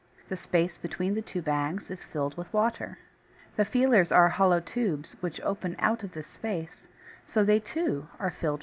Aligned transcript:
The 0.29 0.35
space 0.35 0.79
between 0.79 1.13
the 1.13 1.21
two 1.21 1.43
bags 1.43 1.91
is 1.91 2.03
filled 2.03 2.35
with 2.35 2.51
water. 2.51 2.97
The 3.55 3.63
feelers 3.65 4.11
are 4.11 4.29
hollow 4.29 4.59
tubes 4.59 5.15
which 5.19 5.39
open 5.41 5.75
out 5.77 6.01
of 6.01 6.13
this 6.13 6.25
space; 6.25 6.87
so 7.27 7.43
they, 7.43 7.59
too, 7.59 8.07
are 8.17 8.31
filled 8.31 8.43
with 8.51 8.51
water. 8.53 8.59